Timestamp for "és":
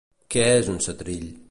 0.55-0.73